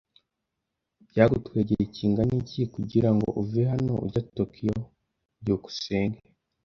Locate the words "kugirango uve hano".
2.73-3.93